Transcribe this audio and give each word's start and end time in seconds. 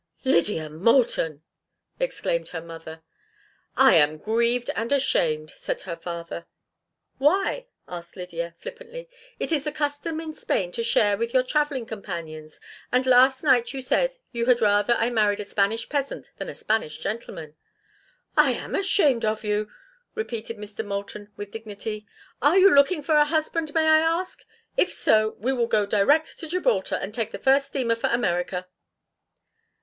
"Lydia 0.23 0.67
Moulton!" 0.67 1.43
exclaimed 1.99 2.47
her 2.47 2.59
mother. 2.61 3.03
"I 3.77 3.93
am 3.97 4.17
grieved 4.17 4.71
and 4.75 4.91
ashamed," 4.91 5.51
said 5.51 5.81
her 5.81 5.95
father. 5.95 6.47
"Why?" 7.19 7.67
asked 7.87 8.15
Lydia, 8.15 8.55
flippantly. 8.57 9.07
"It 9.37 9.51
is 9.51 9.63
the 9.65 9.71
custom 9.71 10.19
in 10.19 10.33
Spain 10.33 10.71
to 10.71 10.81
share 10.83 11.17
with 11.17 11.35
your 11.35 11.43
travelling 11.43 11.85
companions, 11.85 12.59
and 12.91 13.05
last 13.05 13.43
night 13.43 13.73
you 13.75 13.81
said 13.83 14.15
you 14.31 14.47
had 14.47 14.59
rather 14.59 14.95
I 14.95 15.11
married 15.11 15.39
a 15.39 15.43
Spanish 15.43 15.87
peasant 15.87 16.31
than 16.37 16.49
a 16.49 16.55
Spanish 16.55 16.97
gentleman." 16.97 17.55
"I 18.35 18.53
am 18.53 18.73
ashamed 18.73 19.23
of 19.23 19.43
you!" 19.43 19.69
repeated 20.15 20.57
Mr. 20.57 20.83
Moulton, 20.83 21.31
with 21.37 21.51
dignity. 21.51 22.07
"Are 22.41 22.57
you 22.57 22.73
looking 22.73 23.03
for 23.03 23.13
a 23.17 23.25
husband, 23.25 23.71
may 23.75 23.87
I 23.87 23.99
ask? 23.99 24.43
If 24.75 24.91
so, 24.91 25.35
we 25.37 25.53
will 25.53 25.67
go 25.67 25.85
direct 25.85 26.39
to 26.39 26.47
Gibraltar 26.47 26.95
and 26.95 27.13
take 27.13 27.29
the 27.29 27.37
first 27.37 27.67
steamer 27.67 27.93
for 27.93 28.07
America." 28.09 28.65